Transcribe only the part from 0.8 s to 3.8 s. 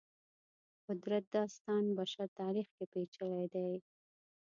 قدرت داستان بشر تاریخ کې پېچلي دی.